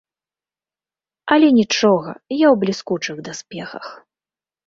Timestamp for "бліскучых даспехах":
2.63-3.85